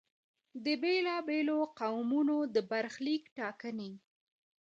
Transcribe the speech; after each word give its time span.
د 0.65 0.67
بېلا 0.81 1.17
بېلو 1.27 1.59
قومونو 1.79 2.37
د 2.53 2.57
برخلیک 2.71 3.23
ټاکنې. 3.37 3.91